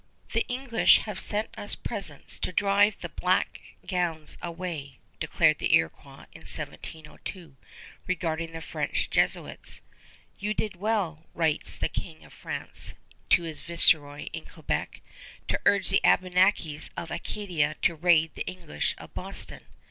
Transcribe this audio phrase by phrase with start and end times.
[0.33, 6.25] "The English have sent us presents to drive the Black Gowns away," declared the Iroquois
[6.33, 7.55] in 1702
[8.07, 9.83] regarding the French Jesuits.
[10.39, 12.95] "You did well," writes the King of France
[13.29, 15.01] to his Viceroy in Quebec,
[15.47, 19.67] "to urge the Abenakis of Acadia to raid the English of Boston."